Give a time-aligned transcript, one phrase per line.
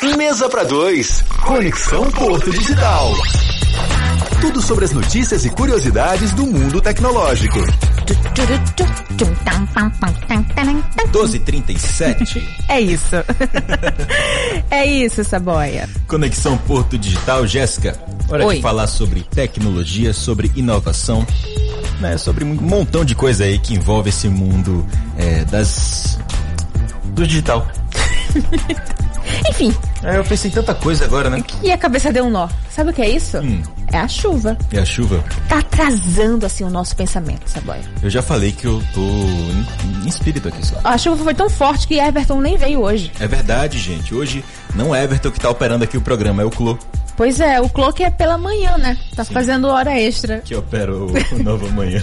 [0.00, 1.22] Mesa para dois.
[1.44, 3.12] Conexão Porto Digital.
[4.40, 7.58] Tudo sobre as notícias e curiosidades do mundo tecnológico.
[11.06, 12.48] 1237.
[12.68, 13.16] É isso.
[14.70, 15.88] é isso, Saboia.
[16.06, 17.98] Conexão Porto Digital, Jéssica.
[18.28, 18.56] Hora Oi.
[18.56, 21.26] de falar sobre tecnologia, sobre inovação,
[22.00, 22.16] né?
[22.16, 24.86] Sobre um montão de coisa aí que envolve esse mundo
[25.16, 26.20] é, das
[27.06, 27.66] do digital.
[29.48, 31.42] Enfim, É, eu pensei em tanta coisa agora, né?
[31.62, 32.48] e a cabeça deu um nó.
[32.70, 33.38] Sabe o que é isso?
[33.38, 33.62] Hum.
[33.92, 34.56] É a chuva.
[34.72, 35.24] E a chuva?
[35.48, 37.80] Tá atrasando assim o nosso pensamento, Saboia.
[38.02, 40.76] Eu já falei que eu tô em, em espírito aqui só.
[40.84, 43.10] A chuva foi tão forte que Everton nem veio hoje.
[43.18, 44.14] É verdade, gente.
[44.14, 46.78] Hoje não é Everton que tá operando aqui o programa, é o Clô
[47.18, 48.96] Pois é, o Cloque é pela manhã, né?
[49.16, 50.38] Tá fazendo hora extra.
[50.38, 52.00] que opera o, o Nova Manhã.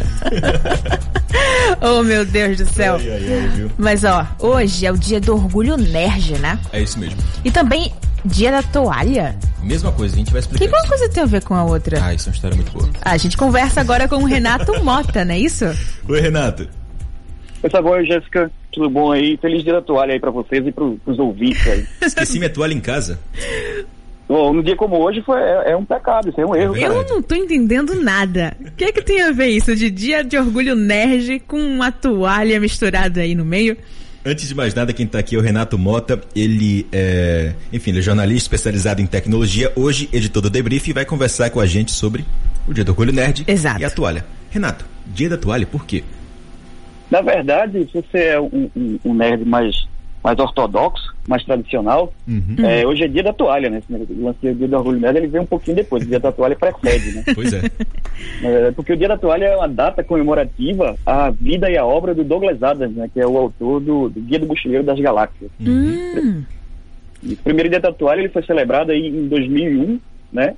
[1.82, 2.96] Oh, meu Deus do céu.
[2.96, 3.72] Ai, ai, ai, viu?
[3.78, 6.58] Mas ó, hoje é o dia do orgulho nerd, né?
[6.72, 7.18] É isso mesmo.
[7.44, 7.92] E também
[8.24, 9.36] dia da toalha.
[9.62, 10.88] Mesma coisa, a gente vai Que explicar uma isso.
[10.90, 12.00] coisa tem a ver com a outra?
[12.04, 12.90] Ah, isso é uma história muito boa.
[13.02, 15.66] A gente conversa agora com o Renato Mota, não é isso?
[16.08, 16.68] Oi, Renato.
[17.64, 19.38] Oi, Saboia, Jéssica, tudo bom aí?
[19.38, 21.86] Feliz dia da toalha aí pra vocês e pro, pros ouvintes aí.
[22.02, 23.20] Esqueci minha toalha em casa.
[24.28, 26.76] Bom, num dia como hoje foi, é, é um pecado, isso é um erro.
[26.76, 26.94] É cara.
[26.96, 28.58] Eu não tô entendendo nada.
[28.60, 31.92] O que é que tem a ver isso de dia de orgulho nerd com uma
[31.92, 33.78] toalha misturada aí no meio?
[34.26, 36.20] Antes de mais nada, quem tá aqui é o Renato Mota.
[36.36, 41.06] Ele é, enfim, ele é jornalista especializado em tecnologia, hoje editor do Debrief e vai
[41.06, 42.26] conversar com a gente sobre
[42.68, 43.80] o Dia do Orgulho Nerd Exato.
[43.80, 44.26] e a toalha.
[44.50, 46.04] Renato, Dia da Toalha, por quê?
[47.12, 49.86] Na verdade, se você é um, um- um nerd mais,
[50.24, 52.56] mais ortodoxo, mais tradicional, Uhum.
[52.64, 53.82] é, hoje é dia da toalha, né?
[53.90, 56.32] O lance do dia do orgulho nerd, ele vem um pouquinho depois, o dia da
[56.32, 57.24] toalha precede, né?
[57.34, 57.62] Pois é.
[58.44, 62.14] É, porque o dia da toalha é uma data comemorativa à vida e à obra
[62.14, 63.10] do Douglas Adams, né?
[63.14, 65.50] Que é o autor do, do Guia do Mochileiro das Galáxias.
[65.60, 66.44] Hum,
[67.24, 70.00] E o primeiro dia da toalha ele foi celebrado aí em 2001,
[70.32, 70.54] né?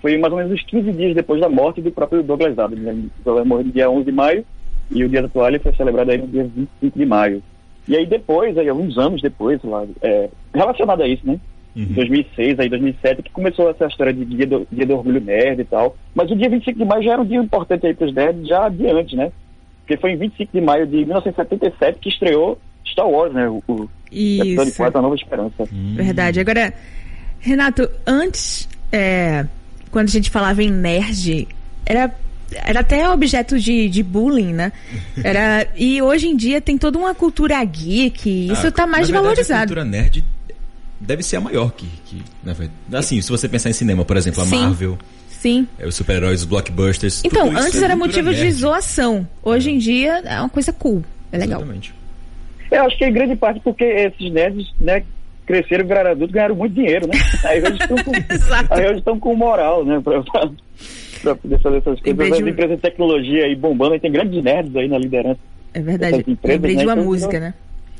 [0.00, 2.82] Foi mais ou menos uns 15 dias depois da morte do próprio Douglas Adams.
[2.84, 2.90] Né?
[2.92, 4.44] Ele morreu no dia 11 de maio
[4.90, 7.42] e o dia da toalha foi celebrado aí no dia 25 de maio.
[7.86, 11.38] E aí depois, aí alguns anos depois, lá, é, relacionado a isso, né?
[11.76, 11.86] Uhum.
[11.86, 15.64] 2006, aí 2007, que começou essa história de dia do, dia do orgulho nerd e
[15.64, 15.96] tal.
[16.14, 18.46] Mas o dia 25 de maio já era um dia importante aí para os nerds
[18.46, 19.32] já adiante, né?
[19.80, 23.48] Porque foi em 25 de maio de 1977 que estreou Star Wars, né?
[23.48, 24.76] O, o episódio isso.
[24.76, 25.68] 4, A Nova Esperança.
[25.70, 26.40] Verdade.
[26.40, 26.72] Agora,
[27.40, 29.44] Renato, antes, é,
[29.90, 31.48] quando a gente falava em nerd,
[31.84, 32.14] era,
[32.52, 34.72] era até objeto de, de bullying, né?
[35.22, 39.14] Era, e hoje em dia tem toda uma cultura geek, isso Ah, tá mais na
[39.14, 39.60] verdade, A valorizado.
[39.62, 40.24] cultura nerd
[41.00, 42.76] deve ser a maior que, que na verdade.
[42.92, 44.56] Assim, se você pensar em cinema, por exemplo, a Sim.
[44.56, 45.66] Marvel, Sim.
[45.78, 47.22] é, os super-heróis, os blockbusters.
[47.24, 48.52] Então, tudo isso antes é era motivo de nerd.
[48.54, 49.28] zoação.
[49.42, 51.04] Hoje em dia é uma coisa cool.
[51.32, 51.60] É legal.
[51.60, 51.94] Exatamente.
[52.70, 55.02] Eu acho que em grande parte porque esses nerds, né,
[55.46, 57.14] cresceram, viraram adultos, ganharam muito dinheiro, né?
[57.44, 58.74] Aí eles estão com, Exato.
[58.74, 60.50] aí eles estão com moral, né, pra, pra,
[61.22, 62.32] pra poder fazer essas coisas.
[62.32, 65.40] As de- empresas de tecnologia aí bombando, aí tem grandes nerds aí na liderança.
[65.72, 66.18] É verdade.
[66.26, 67.54] Empresas, Lembrei de né, uma então, música, né?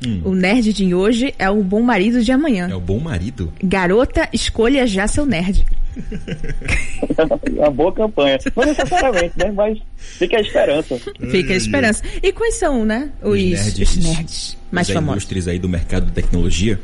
[0.05, 0.21] Hum.
[0.25, 2.67] O nerd de hoje é o bom marido de amanhã.
[2.69, 3.51] É o bom marido.
[3.63, 5.65] Garota, escolha já seu nerd.
[7.17, 7.23] É
[7.61, 8.37] uma boa campanha.
[8.55, 9.51] Não necessariamente, né?
[9.51, 10.99] Mas fica a esperança.
[11.31, 12.03] Fica a esperança.
[12.21, 13.09] E quais são, né?
[13.21, 13.39] Os,
[13.79, 15.23] os nerds, mais os famosos.
[15.23, 16.77] ilustres aí do mercado de tecnologia.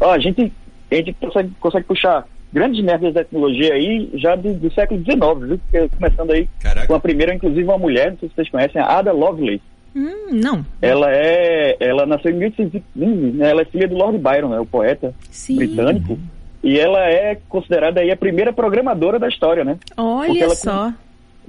[0.00, 0.52] Ó, a gente,
[0.90, 5.58] a gente consegue, consegue puxar grandes nerds da tecnologia aí já do, do século XIX,
[5.70, 5.88] viu?
[5.90, 6.86] Começando aí Caraca.
[6.86, 9.60] com a primeira, inclusive, uma mulher, não sei se vocês conhecem, a Ada Lovelace.
[9.94, 10.64] Hum, não.
[10.82, 13.50] Ela é, ela nasceu em 1815, né?
[13.50, 14.60] Ela é filha do Lord Byron, né?
[14.60, 15.56] O poeta Sim.
[15.56, 16.18] britânico.
[16.62, 19.78] E ela é considerada aí a primeira programadora da história, né?
[19.96, 20.92] Olha ela- só.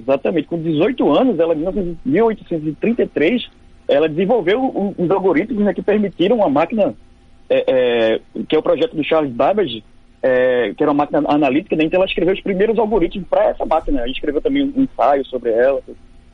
[0.00, 0.46] Exatamente.
[0.46, 3.48] Com 18 anos, ela em 1833,
[3.86, 6.94] ela desenvolveu um- uns algoritmos né, que permitiram uma máquina,
[7.48, 9.82] é, é, que é o projeto do Charles Babbage,
[10.22, 11.84] é, que era uma máquina analítica, né?
[11.84, 14.00] então ela escreveu os primeiros algoritmos para essa máquina.
[14.00, 15.80] Ela escreveu também um ensaio sobre ela,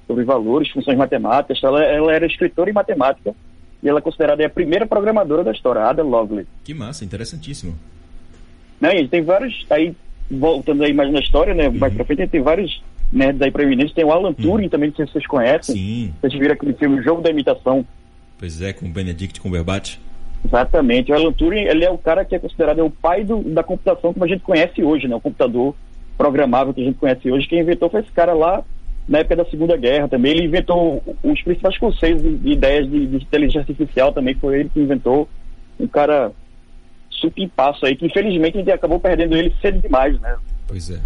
[0.06, 1.62] sobre valores, funções matemáticas.
[1.62, 3.34] Ela, ela era escritora em matemática
[3.82, 6.48] e ela é considerada a primeira programadora da história, Ada Lovelace.
[6.64, 7.74] Que massa, interessantíssimo.
[8.80, 8.94] Né?
[8.94, 9.94] E a gente tem vários, aí,
[10.30, 11.68] voltando aí mais na história, né?
[11.68, 13.94] Mais pra frente, a gente tem vários nerds aí proeminentes.
[13.94, 15.74] Tem o Alan Turing também, não sei se vocês conhecem.
[15.74, 17.84] Sim, Vocês viram aquele filme O Jogo da Imitação.
[18.38, 19.98] pois é, com o Benedict Cumberbatch.
[20.44, 21.10] Exatamente.
[21.10, 24.12] O Alan Turing, ele é o cara que é considerado o pai do- da computação
[24.12, 25.16] como a gente conhece hoje, né?
[25.16, 25.74] O computador
[26.16, 27.48] programável que a gente conhece hoje.
[27.48, 28.62] Quem inventou foi esse cara lá
[29.08, 30.32] na época da Segunda Guerra também.
[30.32, 34.34] Ele inventou os principais conceitos e ideias de, de inteligência artificial também.
[34.34, 35.28] Foi ele que inventou.
[35.80, 36.30] Um cara
[37.10, 40.36] super passo aí, que infelizmente a gente acabou perdendo ele cedo demais, né?
[40.68, 40.98] Pois é.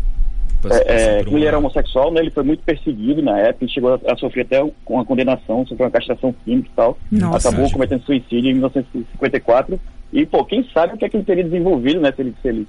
[0.64, 1.20] É, é.
[1.20, 2.20] Ele era homossexual, né?
[2.20, 5.64] Ele foi muito perseguido na época, e chegou a, a, sofrer até com uma condenação,
[5.66, 6.98] sofreu uma castração química e tal.
[7.12, 7.48] Nossa.
[7.48, 9.80] Acabou cometendo suicídio em 1954.
[10.12, 12.12] E, pô, quem sabe o que é que ele teria desenvolvido, né?
[12.12, 12.66] Se ele, se ele,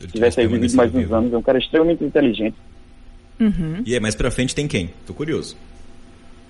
[0.00, 1.32] ele tivesse aí vivido mais uns anos.
[1.32, 2.56] É um cara extremamente inteligente.
[3.40, 3.82] Uhum.
[3.86, 4.90] E aí, mais pra frente tem quem?
[5.06, 5.56] Tô curioso.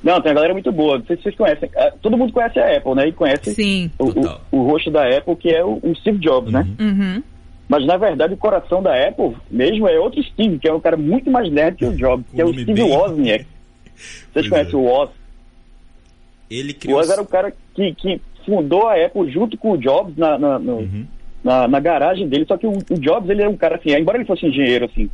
[0.02, 0.98] Não, tem uma galera muito boa.
[0.98, 1.68] Não sei se vocês conhecem.
[1.76, 3.08] Ah, todo mundo conhece a Apple, né?
[3.08, 3.90] E conhece Sim.
[3.98, 6.66] O, o, o, rosto da Apple, que é o, o Steve Jobs, né?
[6.78, 6.86] uhum.
[6.86, 7.14] né?
[7.16, 7.22] Uhum.
[7.68, 10.96] Mas na verdade o coração da Apple mesmo é outro Steve, que é um cara
[10.96, 12.90] muito mais nerd que o Jobs, que é o Steve bem...
[12.90, 13.46] Wozniak.
[14.32, 14.76] Vocês conhecem é.
[14.76, 15.10] o Woz?
[16.50, 16.96] Ele criou...
[16.96, 20.38] O Woz era o cara que, que fundou a Apple junto com o Jobs na,
[20.38, 21.06] na, no, uhum.
[21.42, 24.18] na, na, garagem dele, só que o, o, Jobs ele é um cara assim, embora
[24.18, 25.10] ele fosse engenheiro assim,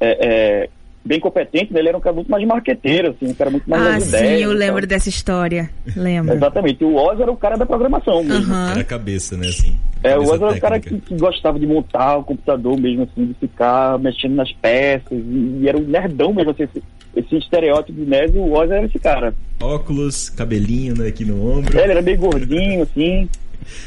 [0.00, 0.68] é, é,
[1.04, 1.80] bem competente, né?
[1.80, 4.42] ele era um cara muito mais marqueteiro, assim, um cara muito mais Ah, sim, ideias,
[4.42, 5.68] eu lembro dessa história.
[5.96, 6.34] Lembro.
[6.34, 6.84] Exatamente.
[6.84, 8.54] O Oz era o cara da programação mesmo.
[8.54, 9.76] Era a cabeça, né, assim.
[10.02, 13.26] É, o Oz era o cara que, que, gostava de montar o computador mesmo, assim,
[13.26, 16.82] de ficar mexendo nas peças, e, e era um nerdão mesmo, assim, esse,
[17.16, 19.34] esse estereótipo de nerd, o Oz era esse cara.
[19.60, 21.76] Óculos, cabelinho né, aqui no ombro.
[21.78, 23.28] É, ele era meio gordinho, assim.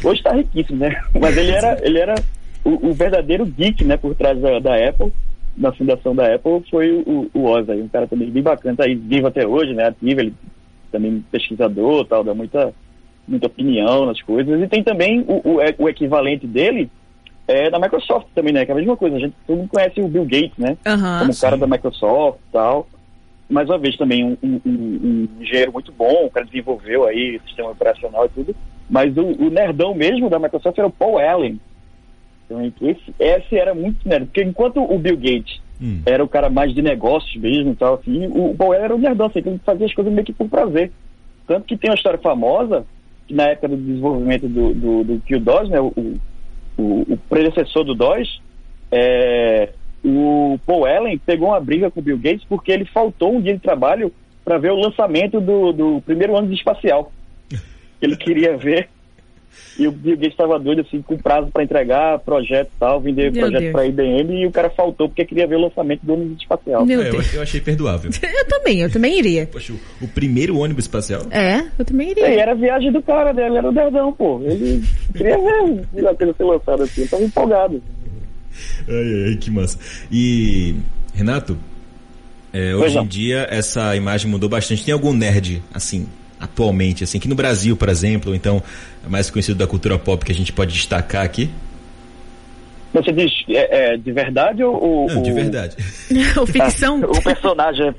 [0.03, 1.01] Hoje tá riquíssimo, né?
[1.19, 2.15] Mas ele era, ele era
[2.63, 5.11] o, o verdadeiro geek, né, por trás da, da Apple
[5.57, 8.83] na fundação da Apple foi o, o Oz, aí, um cara também bem bacana, tá
[8.83, 10.33] aí vivo até hoje, né, ativo, ele
[10.91, 12.73] também pesquisador, tal, dá muita,
[13.27, 16.89] muita opinião nas coisas, e tem também o, o, o equivalente dele
[17.47, 20.01] é da Microsoft também, né, que é a mesma coisa, a gente todo mundo conhece
[20.01, 21.41] o Bill Gates, né, uhum, como sim.
[21.41, 22.87] cara da Microsoft tal,
[23.49, 27.69] mais uma vez também um, um, um, engenheiro muito bom, o cara desenvolveu aí sistema
[27.69, 28.55] operacional e tudo,
[28.89, 31.59] mas o, o nerdão mesmo da Microsoft era o Paul Allen,
[32.81, 36.01] esse, esse era muito nerd, porque enquanto o Bill Gates hum.
[36.05, 39.27] era o cara mais de negócios mesmo e tal, assim, o Paul era o nerdão,
[39.27, 40.91] assim, ele fazia as coisas meio que por prazer.
[41.47, 42.85] Tanto que tem uma história famosa,
[43.27, 45.93] que na época do desenvolvimento do, do, do Q-DOS, né, o,
[46.77, 48.41] o, o, predecessor do DOS,
[48.91, 49.69] é,
[50.03, 53.53] o Paul Allen pegou uma briga com o Bill Gates porque ele faltou um dia
[53.53, 54.11] de trabalho
[54.43, 57.11] para ver o lançamento do, do primeiro ano de espacial.
[57.99, 58.89] Ele queria ver
[59.77, 63.31] e o Bill Gates estava doido, assim, com prazo para entregar projeto e tal, vender
[63.31, 66.13] Meu projeto para a IBM e o cara faltou porque queria ver o lançamento do
[66.13, 66.85] ônibus espacial.
[66.85, 67.33] Meu é, Deus.
[67.33, 68.09] Eu, eu, achei perdoável.
[68.21, 69.47] eu também, eu também iria.
[69.47, 71.23] Poxa, o, o, primeiro ônibus espacial?
[71.29, 72.25] É, eu também iria.
[72.25, 74.41] É, era a viagem do cara dele, era o Derdão, pô.
[74.43, 77.83] Ele queria ver a coisa ser lançada assim, eu tava empolgado.
[78.87, 79.77] Ai, ai, que massa.
[80.09, 80.75] E,
[81.13, 81.57] Renato,
[82.53, 84.85] é, hoje em dia essa imagem mudou bastante.
[84.85, 86.07] Tem algum nerd, assim,
[86.45, 88.61] atualmente, assim, que no Brasil, por exemplo, ou então
[89.05, 91.49] é mais conhecido da cultura pop que a gente pode destacar aqui?
[92.93, 95.07] Você diz é, é de verdade ou.
[95.07, 95.75] Não, de verdade.
[96.41, 97.01] o ficção?
[97.01, 97.93] o personagem.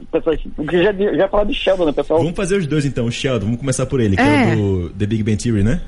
[0.56, 2.20] Porque já, já falar de Sheldon, né, pessoal?
[2.20, 3.44] Vamos fazer os dois então, o Sheldon.
[3.44, 5.82] Vamos começar por ele, que é, é do The Big Bang Theory, né?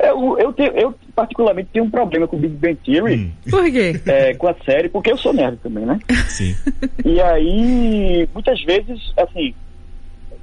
[0.00, 3.16] Eu, eu, tenho, eu, particularmente, tenho um problema com o Big Bang Theory.
[3.16, 3.30] Hum.
[3.50, 4.00] Por quê?
[4.06, 6.00] É, com a série, porque eu sou nerd também, né?
[6.26, 6.56] Sim.
[7.04, 9.54] E aí, muitas vezes, assim,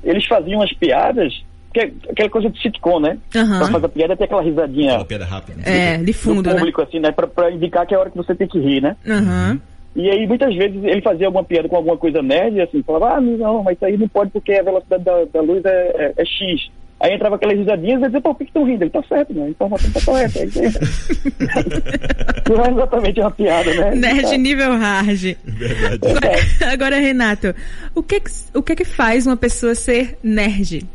[0.04, 1.44] eles faziam as piadas
[1.74, 3.18] que é aquela coisa de sitcom, né?
[3.36, 3.60] Uhum.
[3.60, 4.90] Pra fazer a piada tem aquela risadinha.
[4.90, 5.58] Aquela piada rápida.
[5.58, 5.94] Né?
[5.94, 6.88] É, de fundo, do público, né?
[6.88, 7.12] assim, né?
[7.12, 8.96] Pra, pra, indicar que é a hora que você tem que rir, né?
[9.06, 9.60] Uhum.
[9.96, 13.22] E aí, muitas vezes, ele fazia alguma piada com alguma coisa nerd, assim, falava, ah,
[13.22, 16.26] não, mas isso aí não pode porque a velocidade da, da luz é, é, é
[16.26, 16.72] X.
[17.02, 18.84] Aí entrava aquelas risadinhas e dizia, pô, por que estão rindo?
[18.84, 19.46] Ele tá certo, né?
[19.46, 20.40] A informação tá correta.
[20.40, 20.46] É
[22.50, 23.96] não é exatamente uma piada, né?
[23.96, 25.38] Nerd nível hard.
[25.46, 26.02] Verdade.
[26.04, 26.36] Agora,
[26.74, 27.56] agora, Renato,
[27.96, 30.86] o que, que, o que que faz uma pessoa ser nerd?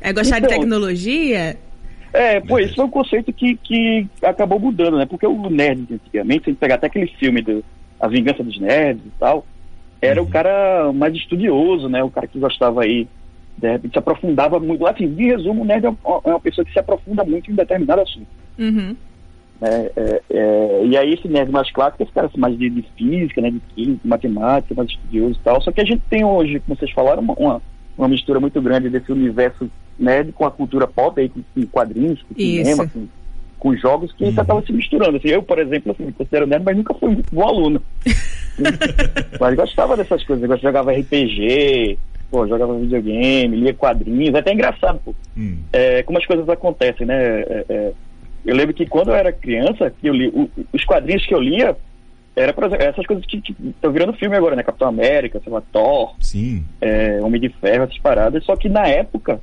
[0.00, 1.56] É gostar então, de tecnologia?
[2.12, 5.06] É, pô, esse foi um conceito que, que acabou mudando, né?
[5.06, 7.64] Porque o nerd, antigamente, se a gente pegar até aquele filme do
[7.98, 9.44] A Vingança dos Nerds e tal,
[10.00, 10.28] era uhum.
[10.28, 12.04] o cara mais estudioso, né?
[12.04, 13.08] O cara que gostava aí
[13.58, 14.86] de repente se aprofundava muito.
[14.86, 18.00] Assim, de resumo, o nerd é, é uma pessoa que se aprofunda muito em determinado
[18.00, 18.26] assunto.
[18.58, 18.96] Uhum.
[19.60, 23.40] É, é, é, e aí esse nerd mais clássico, esse cara mais de, de, física,
[23.40, 25.60] né, de química, de matemática, mais estudioso e tal.
[25.60, 27.62] Só que a gente tem hoje, como vocês falaram, uma, uma,
[27.96, 32.22] uma mistura muito grande desse universo nerd com a cultura pop, aí, com, com quadrinhos,
[32.22, 32.64] com Isso.
[32.64, 33.08] cinema, com,
[33.58, 34.30] com, jogos, que uhum.
[34.30, 35.16] estava se misturando.
[35.16, 37.82] Assim, eu, por exemplo, assim, me considero nerd, mas nunca fui muito bom aluno.
[39.40, 41.98] mas gostava dessas coisas, eu jogava RPG,
[42.30, 45.14] pô, jogava videogame, lia quadrinhos, é até engraçado, pô.
[45.36, 45.58] Hum.
[45.72, 47.40] É, como as coisas acontecem, né?
[47.40, 47.92] É, é,
[48.44, 51.76] eu lembro que quando eu era criança, eu li, o, os quadrinhos que eu lia
[52.36, 54.62] era pra, essas coisas que estão virando filme agora, né?
[54.62, 56.64] Capitão América, sei lá, Thor, Sim.
[56.80, 58.44] É, Homem de Ferro, essas paradas.
[58.44, 59.40] Só que na época,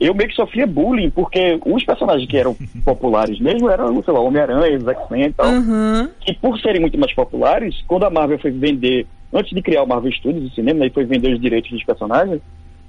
[0.00, 4.20] eu meio que sofria bullying, porque os personagens que eram populares mesmo eram, sei lá,
[4.20, 5.46] Homem-Aranha, X-Men e tal.
[5.46, 6.08] Uhum.
[6.20, 9.86] Que por serem muito mais populares, quando a Marvel foi vender antes de criar o
[9.86, 12.40] Marvel Studios, o cinema, e foi vender os direitos dos personagens,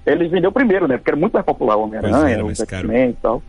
[0.05, 0.97] eles venderam primeiro, né?
[0.97, 3.43] Porque era muito mais popular o Homem-Aranha, o X-Men e tal.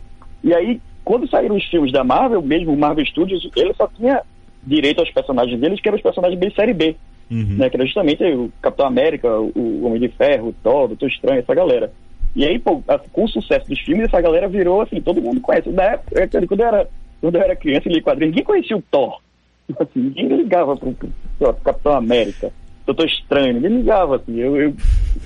[0.44, 4.22] E aí, quando saíram os filmes da Marvel, mesmo o Marvel Studios, ele só tinha
[4.64, 6.96] direito aos personagens deles, que eram os personagens bem série B.
[7.30, 7.56] uhum.
[7.56, 7.70] né?
[7.70, 11.40] Que era justamente o Capitão América, o Homem de Ferro, o Thor, o Doutor Estranho,
[11.40, 11.92] essa galera.
[12.34, 15.68] E aí, pô, com o sucesso dos filmes, essa galera virou assim, todo mundo conhece.
[15.70, 16.88] Na época, quando eu era,
[17.20, 19.20] quando eu era criança e li quadrinhos, ninguém conhecia o Thor.
[19.66, 21.08] Tipo assim, ninguém ligava pro, pro,
[21.38, 22.50] pro Capitão América,
[22.86, 24.38] Doutor Estranho, ninguém ligava, assim.
[24.38, 24.74] Eu, eu,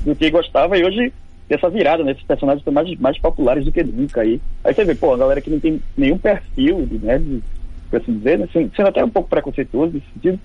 [0.05, 1.13] eu gostava e hoje
[1.49, 2.13] essa virada, né?
[2.13, 4.41] Esses personagens estão mais, mais populares do que nunca aí.
[4.65, 7.23] Aí você vê, pô, a galera que não tem nenhum perfil, né?
[7.89, 8.49] Por assim dizer, né?
[8.53, 10.41] Sendo até um pouco preconceituoso nesse sentido,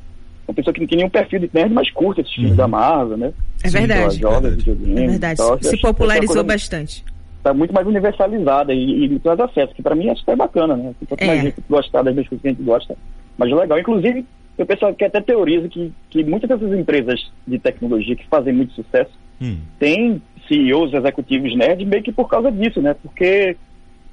[0.47, 2.57] uma pessoa que não tem nenhum perfil de nerd, mas curta esses filmes uhum.
[2.57, 3.33] da Marvel, né?
[3.63, 4.19] É verdade.
[4.19, 4.91] Joga, é verdade.
[4.91, 5.37] É verdade.
[5.37, 7.05] Tal, Se popularizou bastante.
[7.37, 10.93] Está muito mais universalizada e, e mais acesso, que para mim é super bacana, né?
[11.07, 11.41] Quanto mais é.
[11.43, 12.97] gente gostar das mesmas coisas que a gente gosta,
[13.37, 13.79] mais legal.
[13.79, 14.25] Inclusive,
[14.57, 18.73] o pessoal que até teoriza que, que muitas dessas empresas de tecnologia que fazem muito
[18.73, 19.57] sucesso hum.
[19.79, 22.93] têm CEOs executivos nerds meio que por causa disso, né?
[23.01, 23.55] Porque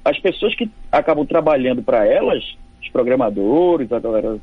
[0.03, 2.43] as pessoas que acabam trabalhando para elas,
[2.81, 4.37] os programadores, a galera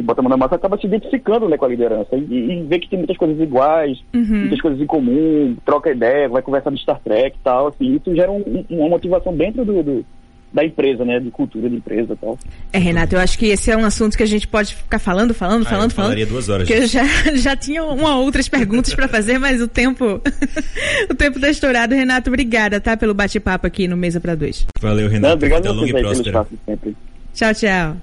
[0.00, 2.62] que bota a mão na massa, acaba se identificando né, com a liderança e, e
[2.62, 4.40] vê que tem muitas coisas iguais, uhum.
[4.40, 8.14] muitas coisas em comum, troca ideia, vai conversar de Star Trek e tal, assim, isso
[8.14, 10.04] gera um, uma motivação dentro do, do
[10.52, 11.20] da empresa, né?
[11.20, 12.36] De cultura de empresa e tal.
[12.72, 15.32] É, Renato, eu acho que esse é um assunto que a gente pode ficar falando,
[15.32, 16.26] falando, ah, falando, eu falando.
[16.26, 16.66] duas horas.
[16.66, 17.04] Que eu já,
[17.36, 20.20] já tinha uma ou outras perguntas para fazer, mas o tempo
[21.08, 21.94] o tempo tá estourado.
[21.94, 22.96] Renato, obrigada, tá?
[22.96, 24.66] Pelo bate-papo aqui no Mesa para Dois.
[24.80, 25.28] Valeu, Renato.
[25.28, 26.94] Não, obrigado a vocês
[27.32, 27.96] Tchau, tchau.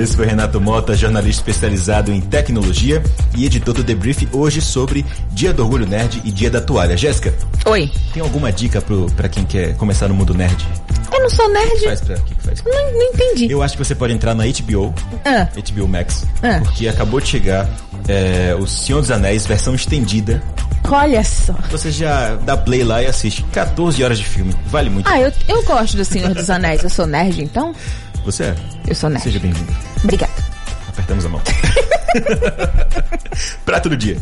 [0.00, 3.02] Esse foi Renato Mota, jornalista especializado em tecnologia
[3.36, 6.96] e editor do Debrief hoje sobre Dia do Orgulho Nerd e Dia da Toalha.
[6.96, 7.34] Jéssica.
[7.66, 7.92] Oi.
[8.14, 8.82] Tem alguma dica
[9.14, 10.66] para quem quer começar no mundo nerd?
[11.12, 11.70] Eu não sou nerd.
[11.70, 12.62] O que faz pra, que faz?
[12.64, 13.52] Não, não entendi.
[13.52, 15.46] Eu acho que você pode entrar na HBO, ah.
[15.54, 16.60] HBO Max, ah.
[16.62, 17.68] porque acabou de chegar
[18.08, 20.42] é, O Senhor dos Anéis, versão estendida.
[20.90, 21.52] Olha só.
[21.70, 24.54] Você já dá play lá e assiste 14 horas de filme.
[24.66, 25.06] Vale muito.
[25.06, 26.82] Ah, eu, eu gosto do Senhor dos Anéis.
[26.82, 27.74] Eu sou nerd, então?
[28.24, 28.54] Você é?
[28.86, 29.22] Eu sou nerd.
[29.22, 29.72] Seja bem-vindo.
[30.04, 30.32] Obrigada.
[30.88, 31.40] Apertamos a mão.
[33.64, 34.16] Prato do dia.